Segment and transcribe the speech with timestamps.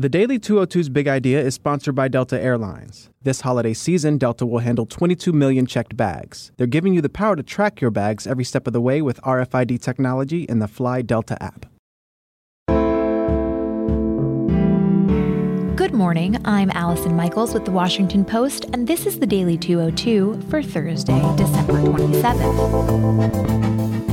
[0.00, 3.10] The Daily 202's big idea is sponsored by Delta Airlines.
[3.22, 6.52] This holiday season, Delta will handle 22 million checked bags.
[6.56, 9.20] They're giving you the power to track your bags every step of the way with
[9.22, 11.66] RFID technology in the Fly Delta app.
[15.74, 16.40] Good morning.
[16.44, 21.20] I'm Allison Michaels with the Washington Post, and this is the Daily 202 for Thursday,
[21.36, 22.36] December 27th.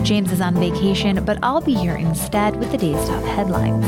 [0.04, 3.86] James is on vacation, but I'll be here instead with the day's top headlines.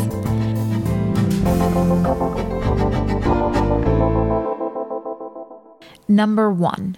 [6.09, 6.97] Number one,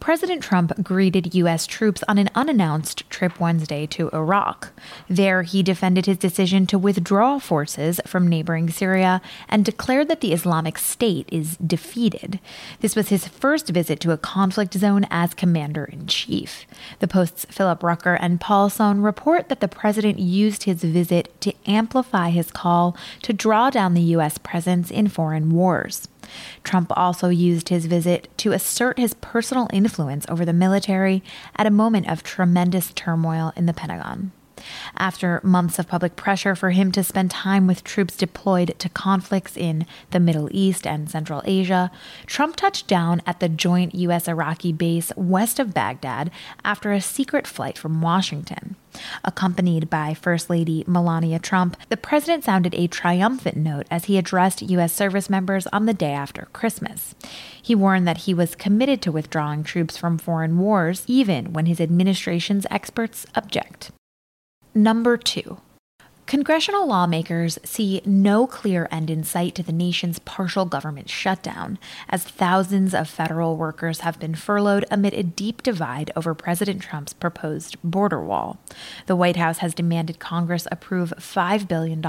[0.00, 1.66] President Trump greeted U.S.
[1.66, 4.72] troops on an unannounced trip Wednesday to Iraq.
[5.08, 10.32] There, he defended his decision to withdraw forces from neighboring Syria and declared that the
[10.32, 12.38] Islamic State is defeated.
[12.80, 16.66] This was his first visit to a conflict zone as commander in chief.
[17.00, 21.54] The Post's Philip Rucker and Paul Sonne report that the president used his visit to
[21.66, 24.38] amplify his call to draw down the U.S.
[24.38, 26.08] presence in foreign wars.
[26.64, 31.22] Trump also used his visit to assert his personal influence over the military
[31.56, 34.32] at a moment of tremendous turmoil in the Pentagon.
[34.96, 39.56] After months of public pressure for him to spend time with troops deployed to conflicts
[39.56, 41.90] in the Middle East and Central Asia,
[42.26, 44.28] Trump touched down at the joint U.S.
[44.28, 46.30] Iraqi base west of Baghdad
[46.64, 48.76] after a secret flight from Washington.
[49.24, 54.62] Accompanied by First Lady Melania Trump, the president sounded a triumphant note as he addressed
[54.62, 54.92] U.S.
[54.92, 57.14] service members on the day after Christmas.
[57.60, 61.80] He warned that he was committed to withdrawing troops from foreign wars, even when his
[61.80, 63.90] administration's experts object.
[64.74, 65.58] Number two,
[66.26, 72.24] Congressional lawmakers see no clear end in sight to the nation's partial government shutdown, as
[72.24, 77.76] thousands of federal workers have been furloughed amid a deep divide over President Trump's proposed
[77.84, 78.58] border wall.
[79.06, 82.02] The White House has demanded Congress approve $5 billion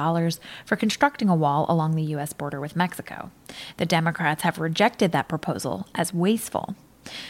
[0.66, 2.34] for constructing a wall along the U.S.
[2.34, 3.30] border with Mexico.
[3.78, 6.76] The Democrats have rejected that proposal as wasteful.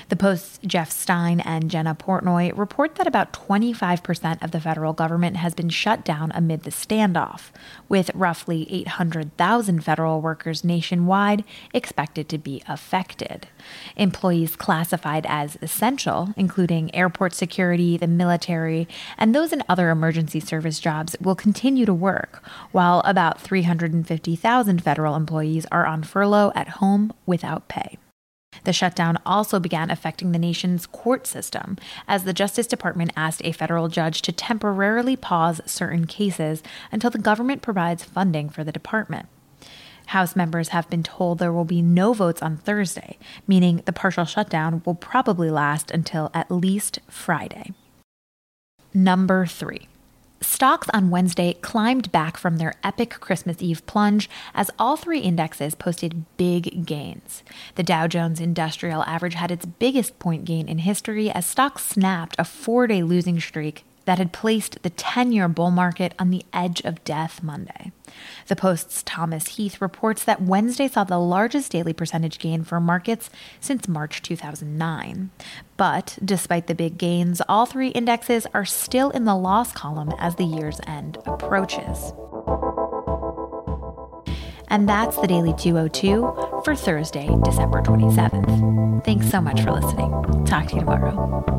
[0.10, 5.38] The Post's Jeff Stein and Jenna Portnoy report that about 25% of the federal government
[5.38, 7.52] has been shut down amid the standoff,
[7.90, 11.44] with roughly 800,000 federal workers nationwide
[11.74, 13.48] expected to be affected.
[13.96, 18.88] Employees classified as essential, including airport security, the military,
[19.18, 25.16] and those in other emergency service jobs, will continue to work, while about 350,000 federal
[25.16, 27.98] employees are on furlough at home without pay.
[28.68, 33.54] The shutdown also began affecting the nation's court system, as the Justice Department asked a
[33.54, 36.62] federal judge to temporarily pause certain cases
[36.92, 39.30] until the government provides funding for the department.
[40.08, 43.18] House members have been told there will be no votes on Thursday,
[43.48, 47.72] meaning the partial shutdown will probably last until at least Friday.
[48.94, 49.88] Number three.
[50.42, 55.74] Stocks on Wednesday climbed back from their epic Christmas Eve plunge as all three indexes
[55.74, 57.44] posted big gains.
[57.76, 62.36] The Dow Jones Industrial Average had its biggest point gain in history as stocks snapped
[62.38, 66.46] a four day losing streak that had placed the 10 year bull market on the
[66.54, 67.92] edge of death Monday.
[68.48, 73.30] The Post's Thomas Heath reports that Wednesday saw the largest daily percentage gain for markets
[73.60, 75.30] since March 2009.
[75.76, 80.36] But despite the big gains, all three indexes are still in the loss column as
[80.36, 82.14] the year's end approaches.
[84.70, 89.04] And that's the Daily 202 for Thursday, December 27th.
[89.04, 90.46] Thanks so much for listening.
[90.46, 91.58] Talk to you tomorrow.